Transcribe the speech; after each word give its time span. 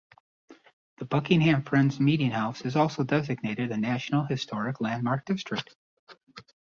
The 0.97 1.05
Buckingham 1.05 1.61
Friends 1.61 1.99
Meeting 1.99 2.31
House 2.31 2.61
is 2.61 2.75
also 2.75 3.03
designated 3.03 3.69
a 3.71 3.77
National 3.77 4.23
Historic 4.25 4.81
Landmark 4.81 5.25
District. 5.27 5.75